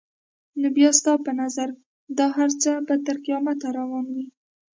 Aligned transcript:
نو 0.59 0.67
بیا 0.75 0.89
ستا 0.99 1.13
په 1.25 1.31
نظر 1.41 1.69
دا 2.17 2.27
هر 2.37 2.49
څه 2.61 2.71
به 2.87 2.95
تر 3.05 3.15
قیامته 3.25 3.67
روان 3.79 4.05
وي؟ 4.13 4.25